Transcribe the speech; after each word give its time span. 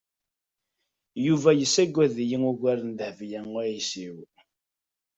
Yuba 1.25 1.49
yessagad-iyi 1.59 2.37
ugar 2.51 2.79
n 2.83 2.91
Dehbiya 2.99 3.41
u 3.51 3.53
Ɛisiw. 3.65 4.17